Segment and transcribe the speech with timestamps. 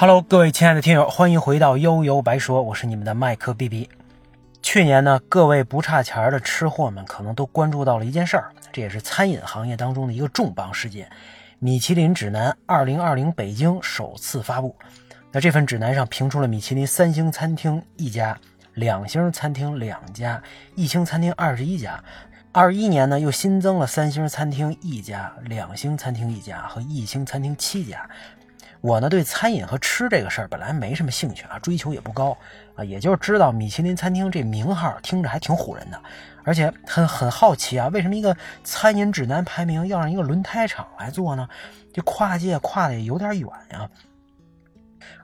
[0.00, 3.86] Hello，各位亲爱的听友，欢迎回到悠悠白说，我是你们的麦克 B B。
[4.62, 11.10] 去年呢，各位不差钱儿的吃货们可能都关注到了一件事儿，这也是餐饮行业当中的一个重磅事件——
[11.60, 14.74] 米其林指南2020北京首次发布。
[15.32, 18.34] 那这份指南上评出了米其林三星餐厅一家，
[18.72, 20.42] 两星餐厅两家，
[20.76, 22.02] 一星餐厅二十一家。
[22.52, 28.08] 二一年呢，又新增了三星餐厅一家、两星餐厅一家和一星餐厅七家。
[28.80, 32.36] 我呢，对餐饮和吃这个事儿本来没什么兴趣啊，追求也不高
[32.74, 36.00] 啊，也就是知道米其林餐厅这名号听着还挺唬人的，
[36.44, 38.34] 而且很很好奇啊，为什么一个
[38.64, 41.46] 餐饮指南排名要让一个轮胎厂来做呢？
[41.92, 43.88] 这跨界跨的也有点远呀。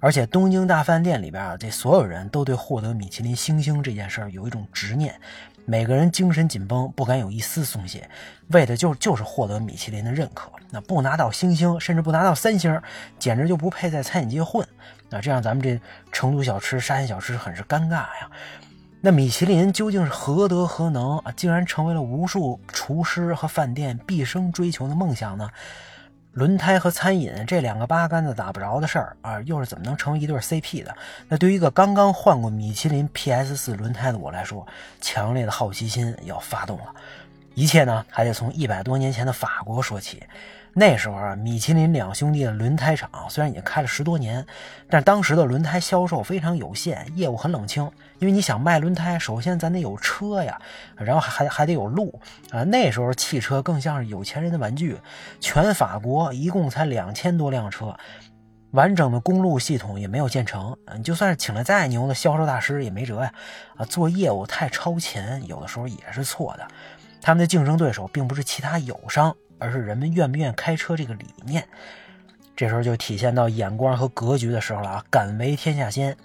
[0.00, 5.18] 而且东京大饭店里边啊，这所有人都对获得米其林星星这件事儿有一种执念。
[5.68, 8.08] 每个人精神紧绷，不敢有一丝松懈，
[8.48, 10.48] 为的就就是获得米其林的认可。
[10.70, 12.80] 那不拿到星星，甚至不拿到三星，
[13.18, 14.64] 简直就不配在餐饮界混。
[15.10, 15.80] 那这样咱们这
[16.12, 18.30] 成都小吃、沙县小吃很是尴尬呀。
[19.00, 25.50] 那米其林究竟是何德何能啊，竟然成为了无数厨师和饭店毕生追求的梦想呢？
[26.36, 30.94] 轮胎和餐饮这两个八竿子打不着的事儿啊，又是怎么能成为一对 CP 的？
[31.28, 34.66] 那对于一个刚刚换过米其林 PS 四轮胎的我来说，
[35.00, 36.94] 强烈的好奇心要发动了。
[37.54, 40.22] 一切呢，还得从一百多年前的法国说起。
[40.78, 44.46] 那时候啊，米其林两兄弟的轮胎厂虽然已经开了十多年，
[44.90, 47.90] 但当时的轮胎销售非常有限，业务很冷清。
[48.18, 50.60] 因为你想卖轮胎，首先咱得有车呀，
[50.96, 52.62] 然后还还得有路啊。
[52.62, 54.98] 那时候汽车更像是有钱人的玩具，
[55.40, 57.96] 全法国一共才两千多辆车，
[58.72, 60.76] 完整的公路系统也没有建成。
[60.94, 63.32] 你就算是请了再牛的销售大师也没辙呀。
[63.76, 66.68] 啊，做业务太超前，有的时候也是错的。
[67.22, 69.34] 他们的竞争对手并不是其他友商。
[69.58, 71.66] 而是人们愿不愿开车这个理念，
[72.54, 75.04] 这时候就体现到眼光和格局的时候了啊！
[75.10, 76.16] 敢为天下先。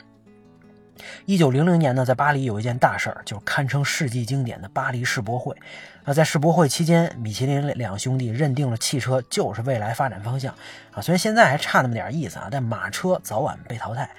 [1.25, 5.56] 一九零零年呢，在巴黎有一件大事儿，就是堪称世纪经典的巴黎世博会。
[6.03, 10.53] 那在世博会期间，米其林两兄弟认定了汽车就是未来发展方向
[10.92, 11.02] 啊！
[11.02, 14.09] 虽然现在还差那么点意思啊，但马车早晚被淘汰。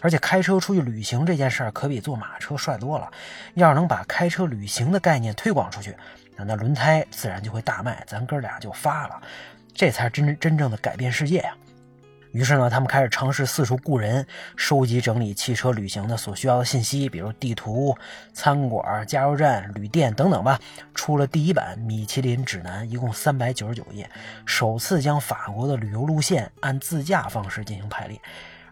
[0.00, 3.10] 而且开车出去旅行这件事儿，可比坐马车帅多了。
[3.54, 5.96] 要是能把开车旅行的概念推广出去，
[6.46, 9.20] 那轮胎自然就会大卖，咱哥俩就发了，
[9.74, 11.54] 这才是真真正的改变世界呀！
[12.32, 17.96] 于是呢，他们开始尝试四处雇人，收集整理汽车旅行的所需要的信息，比如地图、
[18.34, 20.60] 餐馆、加油站、旅店等等吧。
[20.94, 24.08] 出了第一版米其林指南，一共三百九十九页，
[24.44, 28.20] 首次将法国的旅游路线按自驾方式进行排列，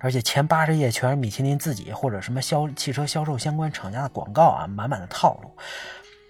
[0.01, 5.51] 而且前八十页全是米其林自己或者什么销汽车销售相关厂家的广告啊，满满的套路。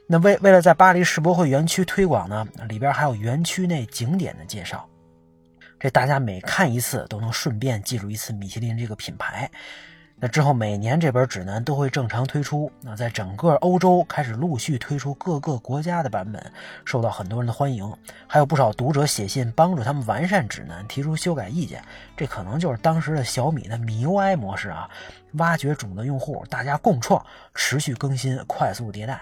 [0.08, 4.88] 那为为了在巴黎世博会园区推广呢，里边还有园区内景点的介绍，
[5.80, 9.50] 这大家每看一次都能顺便记住一次米其林这个品牌。
[10.18, 16.40] 那之后每年这本指南都会正常推出，那在整个欧洲开始陆续推出各个国家的版本，
[16.86, 17.92] 受到很多人的欢迎，
[18.26, 21.82] 还有不少读者写信帮助他们完善指南，提出修改意见。
[22.16, 24.88] 这可能就是当时的小米的米 UI 模式啊，
[25.32, 27.22] 挖掘种子用户，大家共创，
[27.54, 29.20] 持续更新，快速迭代。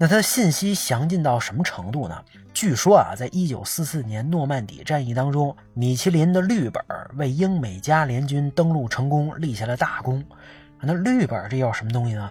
[0.00, 2.24] 那它的信息详尽到什么程度呢？
[2.54, 6.80] 据说啊，在一九四四年诺曼底战役当中，米其林的绿本
[7.16, 10.24] 为英美加联军登陆成功立下了大功。
[10.80, 12.30] 那绿本这又是什么东西呢？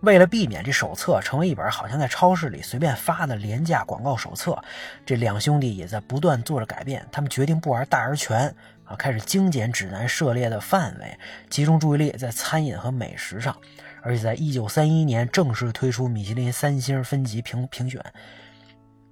[0.00, 4.62] 为了避免这手册成为一本好像在超市里随便发的廉价广告手册，
[5.06, 7.04] 这两兄弟也在不断做着改变。
[7.10, 8.54] 他们决定不玩大而全
[8.84, 13.56] 啊，开始精简指南涉猎的范围，集中注意力在餐饮和美食上。
[14.06, 18.00] 而且在一九三一年正式推出米其林三星分级评评选，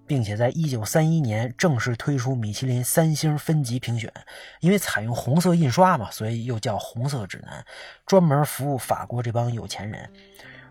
[0.06, 4.12] 并且在一九三一年正式推出米其林三星分级评选，
[4.60, 7.64] 因为采用红色印刷嘛，所以又叫红色指南，
[8.06, 10.08] 专门服务法国这帮有钱人。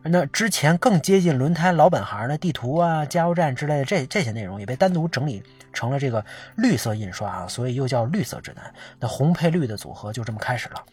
[0.03, 5.43] 那之前更接近轮胎老本行的地图啊、加油站之类的这这些内容，也被单独整理
[5.73, 6.25] 成了这个
[6.55, 8.73] 绿色印刷啊，所以又叫绿色指南。
[9.01, 10.85] 那红配绿的组合就这么开始了。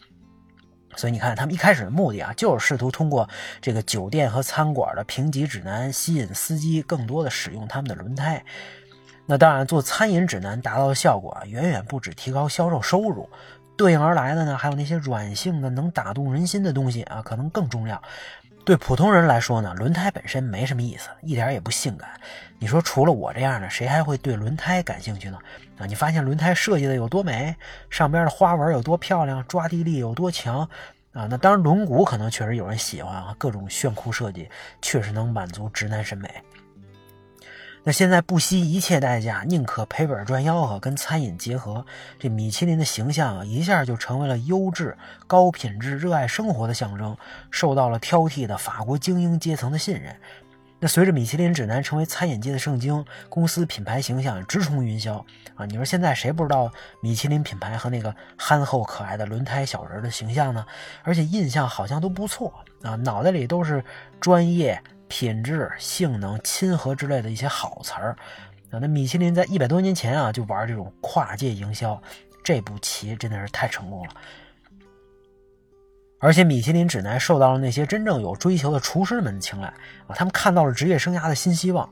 [0.95, 3.27] 所以你看，他们一开始的目的啊，就是试图通过
[3.61, 8.43] 这个酒店和餐馆的评级指南，吸引司机更多的使用他们的轮胎。
[9.25, 13.29] 那当然，做餐饮指南达到的效果啊，远远不止提高销售收入，
[13.77, 18.01] 对应而来的呢，还有那些软性的、能打动人心的东西啊，可能更重要。
[18.63, 22.09] 对普通人来说呢，轮胎本身没什么意思，一点也不性感。
[22.59, 25.37] 你说除了我这样的，谁还会对轮胎感兴趣呢？
[25.79, 27.55] 啊，你发现轮胎设计的有多美，
[27.89, 30.59] 上边的花纹有多漂亮，抓地力有多强
[31.11, 31.25] 啊？
[31.27, 34.47] 那当然，轮毂可能确实有人喜欢啊，各种炫酷设计
[34.79, 36.29] 确实能满足直男审美。
[37.83, 41.83] 那现在不惜一切代价，宁可赔本赚吆喝，跟餐饮结合，
[42.19, 44.95] 这米其林的形象啊，一下就成为了优质、
[45.25, 47.17] 高品质、热爱生活的象征，
[47.49, 50.15] 受到了挑剔的法国精英阶层的信任。
[50.79, 55.17] 那随着米其林指南成为餐饮界的圣经，公司品牌形象直冲云霄
[55.55, 55.65] 啊！
[55.65, 60.63] 你说现在谁不知道米其林品牌和那个憨厚可爱的轮胎小人的形象呢？
[61.01, 63.83] 而且印象好像都不错啊，脑袋里都是
[64.19, 64.79] 专业。
[65.11, 68.15] 品质、性能、亲和之类的一些好词儿
[68.69, 72.01] 啊，那米其林在一百多年前啊就玩这种跨界营销，
[72.41, 74.13] 这步棋真的是太成功了。
[76.21, 79.67] 而且米其林指南受到了那些真正有追求的厨师们的青睐
[80.07, 81.91] 啊，他们看到了职业生涯的新希望。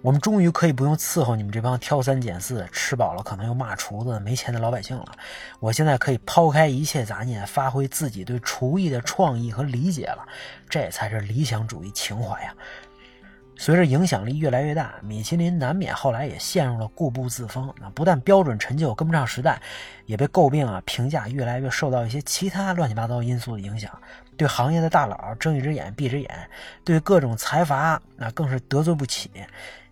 [0.00, 5.06] 我们终于可以不用伺候你们这帮挑三拣四、吃饱了可能又骂厨子、没钱的老百姓了。
[5.58, 10.24] 我现在可以抛开一切杂念，发挥自己对厨艺的创意和理解了。
[10.68, 12.54] 这才是理想主义情怀呀！
[13.56, 17.74] 随着影响力越来越大，米其林难免后来也陷入了固步自封。
[17.80, 19.60] 那不但标准陈旧跟不上时代，
[20.06, 23.90] 也被诟病啊，评价越来越受到一些其他乱七八糟因素的影响。
[24.36, 26.48] 对行业的大佬睁一只眼闭一只眼，
[26.84, 29.28] 对各种财阀那更是得罪不起。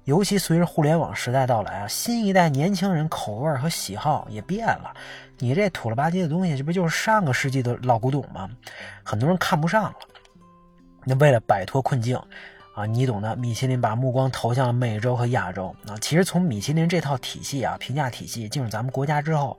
[0.06, 4.94] 尤其随着互联网时代到来啊，新一代年轻人口味和喜好也变了。
[5.38, 8.48] 你这土了吧唧的东西，这不就是上个世纪的老古董吗？
[9.02, 9.94] 很多人看不上了。
[11.04, 12.18] 那为了摆脱困境。
[12.74, 13.34] 啊，你懂的。
[13.36, 15.74] 米其林把目光投向了美洲和亚洲。
[15.88, 19.58] 啊，其实从米其林这套体系啊，评价体系进入咱们国家之后，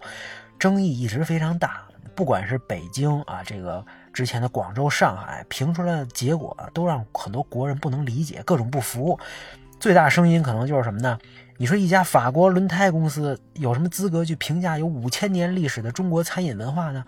[0.60, 1.82] 争议一直非常大。
[2.16, 3.84] 不管是北京啊，这个
[4.14, 9.20] 之前的广州、上海评出来的结果，都让很多国人不能理解，各种不服。
[9.80, 11.18] 最大声音可能就是什么呢？
[11.58, 17.04] 你说一家法国轮胎公司有什么资格去评价有五千年历史的中国餐饮文化呢？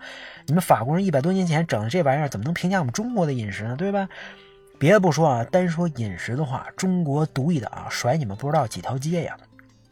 [0.46, 3.76] 你们法国人一百多年前整的这玩意儿，怎么能评价我们中国的饮食呢？
[3.76, 4.08] 对吧？
[4.78, 9.36] 别的不说啊，单说饮食的话，中国独一档，甩你们不知道几条街呀！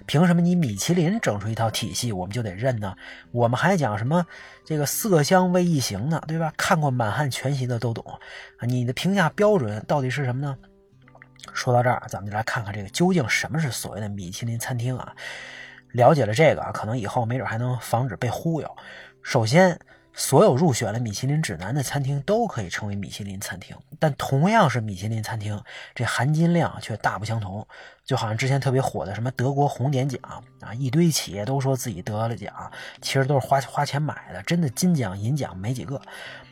[0.06, 2.96] 凭什么你米其林整出一套体系，我们就得认呢？
[3.30, 4.24] 我们还讲什么
[4.64, 6.22] 这个色香味一形呢？
[6.26, 6.52] 对吧？
[6.56, 8.04] 看过《满汉全席》的都懂
[8.58, 8.66] 啊！
[8.66, 10.56] 你的评价标准到底是什么呢？
[11.54, 15.14] 说到这儿，咱们就来看看这个究竟什么是所谓的米其林餐厅啊？
[15.92, 18.76] 了解了这个啊，可能以后没准还能防止被忽悠。
[19.22, 19.78] 首先。
[20.14, 25.62] 所有入选了米其林指南的餐厅都可以称为米其林餐厅，但同样是米其林餐厅，
[25.94, 27.64] 这含金量却大不相同。
[28.04, 30.20] 就好像之前特别火的什么德国红点奖
[30.60, 32.52] 啊，一堆企业都说自己得了奖，
[33.00, 36.02] 其实都是花花钱买的，真的金奖银奖没几个。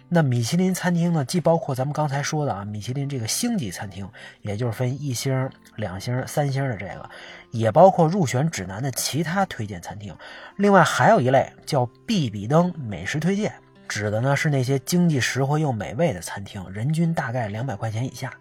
[0.09, 4.09] 那米其林餐厅呢，既包括咱们刚才说的啊，米其林这个星级餐厅，
[4.41, 7.11] 也就是分一星、两星、三星的这个，
[7.51, 10.17] 也包括入选指南的其他推荐餐厅。
[10.57, 13.53] 另外还有一类叫必比登美食推荐，
[13.89, 18.33] 指的呢是那些经济实惠又美味的餐厅，人均大概两百块钱以下。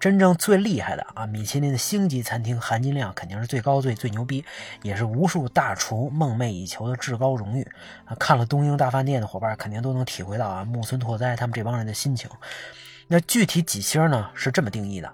[0.00, 4.44] 真正最厉害的啊，米其林的星级餐厅含金量肯定是最高最最牛逼，
[4.82, 7.68] 也是无数大厨梦寐以求的至高荣誉
[8.04, 8.14] 啊！
[8.14, 12.30] 看了《东京大饭店》的伙伴肯定都能体会到啊，木村拓哉他们这帮人的心情。
[13.08, 14.30] 那具体几星呢？
[14.34, 15.12] 是这么定义的：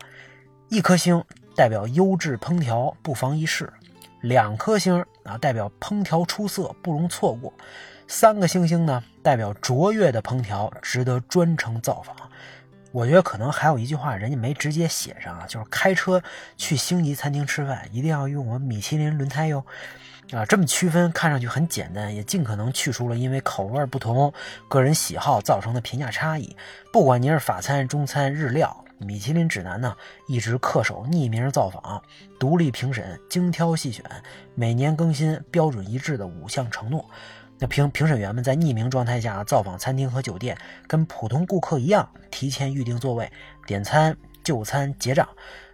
[0.69, 1.25] 一颗星
[1.57, 3.65] 代表优质烹调，不妨一试；
[4.21, 7.51] 两颗星啊，代表烹调出色，不容错过；
[8.07, 12.15] 三个星星呢，代表卓越的烹调，值得专程造访。
[12.94, 16.23] 我觉得可能还有一句话，人家没直接写上啊，就是开车
[16.56, 19.67] 去星级餐厅吃饭，一定要用我米其林轮胎哟。
[20.31, 24.32] 啊，这么区分看上去很简单，也尽可能去除了因为口味不同、
[24.69, 26.56] 个人喜好造成的评价差异。
[26.93, 29.96] 不管您是法餐、中餐、日料，米其林指南呢
[30.29, 32.01] 一直恪守匿名造访、
[32.39, 34.05] 独立评审、精挑细选、
[34.55, 37.05] 每年更新、标准一致的五项承诺。
[37.58, 40.58] 那评评审员们在匿名状态下造访餐厅和酒店，
[40.89, 43.31] 跟普通顾客一样提前预定座位、
[43.67, 45.29] 点餐、就餐、结账。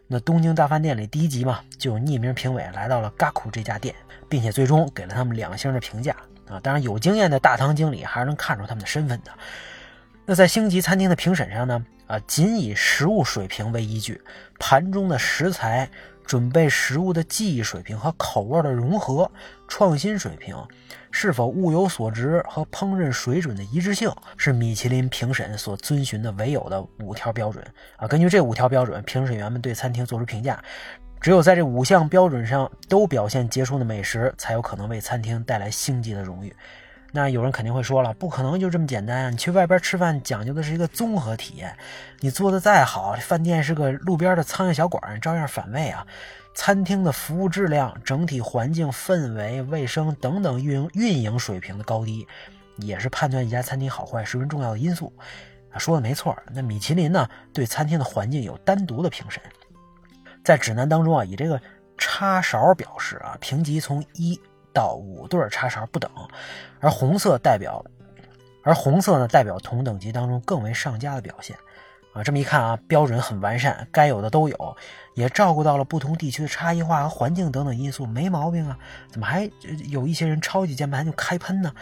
[0.07, 3.95] 那东京大饭店里第一集嘛，就有匿名评委来到了 Gaku 这家店，
[4.29, 6.15] 并且最终给了他们两星的评价
[6.49, 6.61] 啊。
[6.61, 9.33] 当然，有经验的大堂经理还是能看出他们的身份的。
[10.27, 14.21] 那在星级餐厅的评审上呢，啊，仅以食物水平为依据，
[14.59, 15.89] 盘中的食材。
[16.31, 19.29] 准备食物的技艺水平和口味的融合、
[19.67, 20.57] 创新水平，
[21.11, 28.07] 是否物有所值和烹饪水准的一致性，是米其林评审所遵循的唯有的五条标准啊。
[28.07, 30.63] 根据这五条标准，评审员们对餐厅做出评价。
[31.21, 36.55] 只有在这五项标准上都表现杰出的美食，才有可能为餐厅带来星级的荣誉。
[37.13, 39.31] 那有人肯定会说了，不可能就这么简单啊。
[39.31, 41.77] 你去外边吃饭讲究的是一个综合体验，
[42.21, 46.07] 你做的再好，饭店是个路边的苍蝇小馆，照样反胃啊。
[46.55, 52.27] 餐厅的服务质量、整体环境氛围、卫生等等运营运营水平的高低，
[52.77, 55.13] 也是判断一家餐厅好坏十分重要的因素。
[55.73, 56.37] 啊，说的没错。
[56.53, 59.43] 那米其林呢，对餐厅的环境有单独的评审，
[60.45, 61.61] 在指南当中啊，以这个。
[62.03, 64.41] 叉勺表示啊，评级从一
[64.73, 66.11] 到五对叉勺不等，
[66.81, 67.85] 而红色代表，
[68.63, 71.57] 而红色呢代表同等级当中更为上佳的表现。
[72.13, 74.77] 啊，这么一看啊，标准很完善，该有的都有，
[75.15, 78.77] 也照顾到了不同地区的差异化和环境等等因素，没毛病啊。
[79.09, 79.49] 怎么还
[79.91, 81.73] 有一些人超级键盘就开喷呢？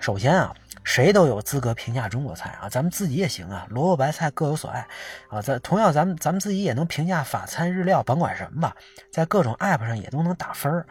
[0.00, 4.86] 首先啊，谁都有资格评价中国菜啊，咱们自己也行啊，萝卜白菜各有所爱
[5.28, 5.42] 啊。
[5.42, 8.74] 咱同样，咱们咱们自己也能评价法餐日料，甭管什么吧，
[9.12, 10.84] 在各种 app 上也都能打分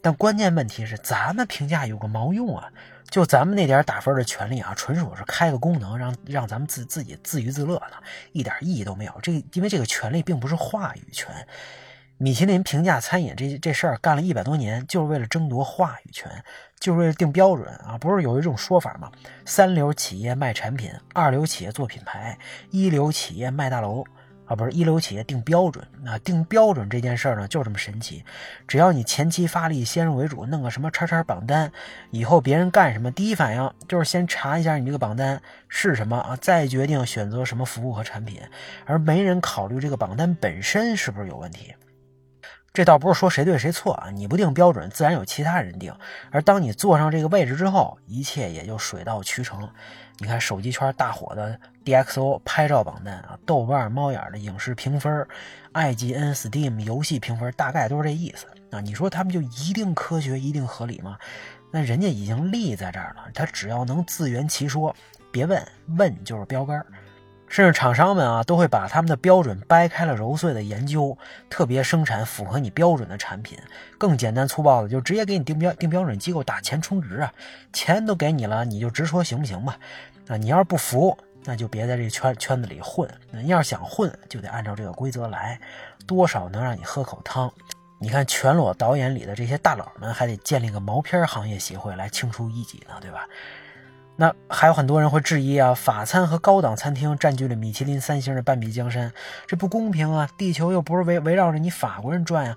[0.00, 2.70] 但关键问题是，咱们评价有个毛用啊？
[3.10, 7.96] 就咱们那点打分的权利啊，纯属是开个功能，让让咱们自自己自娱自乐呢，
[8.32, 9.12] 一点意义都没有。
[9.22, 11.34] 这因为这个权利并不是话语权。
[12.18, 16.30] 米其林评价餐饮这这事儿干了一百多年，就是为了争夺话语权，
[16.78, 17.96] 就是为了定标准啊！
[17.96, 19.10] 不是有一种说法吗？
[19.46, 22.36] 三流企业卖产品，二流企业做品牌，
[22.70, 24.04] 一流企业卖大楼。
[24.48, 28.24] 啊，不是一流企业定标准啊，定标准这件事儿呢，就这么神奇。
[28.66, 31.70] 只要你前期发力，先入为主，弄个什么叉叉榜单，
[32.10, 38.40] 以后别人干什么，第一反应就是先查一下你这个榜单是什么啊，再决定选择什么服务和产品，
[38.86, 41.74] 而没人考虑这个榜单本身是不是有问题。
[42.78, 45.92] 这倒不是说谁对谁错啊，你不定标准，自然有其他人定。
[46.30, 49.68] 而当你坐上这个位置之后，一切也就水到渠成。
[50.18, 55.26] 你看手机圈大火的 DxO 拍照榜单啊，豆瓣猫眼的影视评分
[55.72, 58.80] ，IGN Steam 游戏评分，大概都是这意思啊。
[58.80, 61.18] 你说他们就一定科学、一定合理吗？
[61.72, 64.94] 那人家已经立在这儿了，他只要能自圆其说，
[65.32, 65.60] 别问
[65.96, 66.86] 问就是标杆儿。
[67.48, 71.16] 甚至厂商们啊，都会把他们的标准掰开了揉碎的研究，
[71.48, 73.58] 特别生产符合你标准的产品。
[73.96, 77.32] 更简单粗暴的，就直接给你定标定标准机构打钱充值啊，
[77.72, 79.78] 钱都给你了，你就直说行不行吧？
[80.28, 83.08] 啊，你要是不服，那就别在这圈圈子里混。
[83.30, 85.58] 你要是想混，就得按照这个规则来，
[86.06, 87.50] 多少能让你喝口汤。
[87.98, 93.26] 你看全裸导演里的这些大佬们，还得建立个毛片行业协会来清除异己呢，对吧？
[94.20, 99.12] 那还有很多人会质疑啊，法餐和高档餐厅占据了米其林三星的半壁江山，
[99.46, 100.28] 这不公平啊！
[100.36, 102.56] 地球又不是围围绕着你法国人转呀。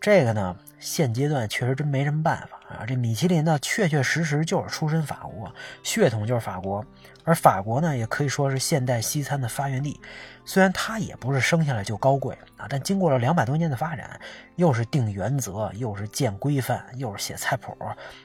[0.00, 2.84] 这个呢，现阶段确实真没什么办法啊。
[2.86, 6.84] 这米其林呢，确确实实就是出身法国，血统就是法国，
[7.24, 10.00] 而法国呢，也可以说是现代西餐的发源地。
[10.44, 14.18] 虽然它也不是生下来就高贵啊，但经过了两百多年的发展，
[14.56, 17.76] 又是定原则，又是建规范，又是写菜谱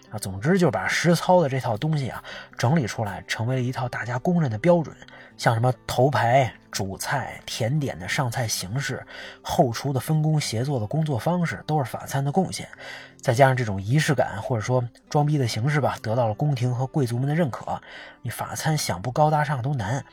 [0.09, 2.23] 啊，总之就把实操的这套东西啊
[2.57, 4.95] 整理出来，成为了一套大家公认的标准。
[5.35, 9.03] 像什么头牌、主菜、甜点的上菜形式，
[9.41, 12.67] 后厨的分工协作的工作方式，都是法餐的贡献。
[13.21, 17.81] 再加上这种仪式感或者说装逼的形式吧，得到了宫廷和贵族们的认可。
[18.21, 20.03] 你法餐想不高大上都难。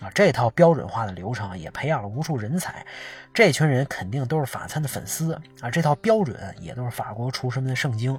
[0.00, 2.84] 啊，这套标准化的流程也培养了无数人才，
[3.32, 5.70] 这群人肯定都是法餐的粉丝啊。
[5.70, 8.18] 这套标准也都是法国厨师们的圣经，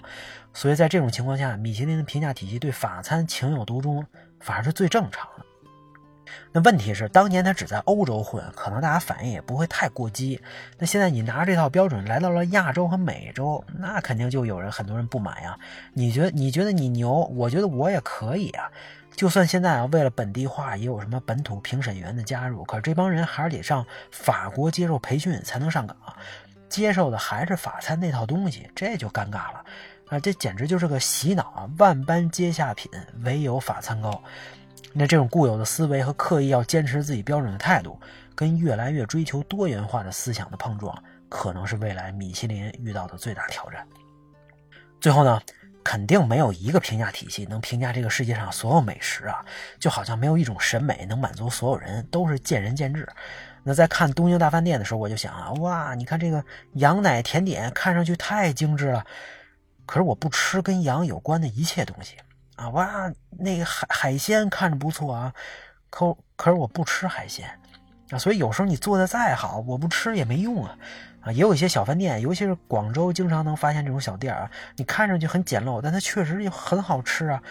[0.54, 4.04] 所以在这种情况下，米其林的评价体系对法餐情有独钟，
[4.40, 5.46] 反而是最正常的。
[6.52, 10.42] 那问题是，当年他只在欧洲混，可能大家反应也不会太过激。
[10.78, 15.58] 那现在你拿着这套标准来到了亚洲和美洲，那肯定就有人很多人不满呀。
[15.94, 18.70] 你觉得你觉得你牛，我觉得我也可以啊。
[19.16, 25.98] 就算现在啊，为了本地化，也有什么本土评审员的加入，可是这帮人还是得上法国接受培训才能上岗，
[26.70, 29.66] 接受的还是法餐那套东西，这就尴尬了
[30.10, 30.20] 啊！
[30.20, 31.70] 这简直就是个洗脑啊！
[31.80, 32.92] 万般皆下品，
[33.24, 34.22] 唯有法餐高。
[34.94, 38.00] 那这种固有的思维和刻意要坚持自己标准的态度，
[38.36, 43.88] 跟越来越追求多元化的思想的碰撞，可能是未来米其林遇到的最大挑战。
[45.00, 45.42] 最后呢？
[45.84, 49.42] 肯定没有一个评价体系能评价这个世界上所有美食啊，
[49.80, 53.08] 就好像没有一种审美能满足所有人，都是见仁见智。
[53.64, 59.06] 那在看《东京大饭店》的时候，我就想啊，哇，你看这个羊奶甜点看上去太精致了，
[59.86, 62.18] 可是我不吃跟羊有关的一切东西
[62.58, 62.68] 啊。
[62.70, 63.10] 哇，
[63.40, 65.34] 那个海海鲜看着不错啊，
[65.90, 67.50] 可可是我不吃海鲜
[68.10, 70.78] 啊，所以有时候你做的再好，我不吃也没用啊。
[71.22, 74.50] 啊，也有一些小饭店，尤其是广州，经常能发现这种小店啊。
[74.76, 77.42] 你看上去很简陋，但它确实又很好吃啊。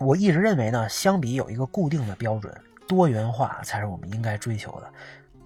[0.00, 2.54] 我一直认为呢，相比有一个固定的标准，
[2.88, 4.92] 多元化才是我们应该追求的。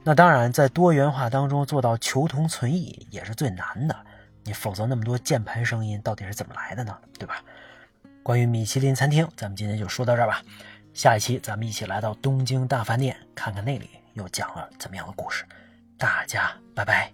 [0.04, 3.96] 那当然，在多元化当中做到求同存异也是最难的。
[4.44, 6.96] 你否则那么多键盘声音到底是怎么来的呢？
[7.18, 7.42] 对吧？
[8.28, 10.42] 关于米其林餐厅，咱们今天就说到这儿吧。
[10.92, 15.46] 下一期咱们一起来到东京大饭店，看看那里又讲了怎么样的故事。
[15.96, 17.10] 大家拜拜。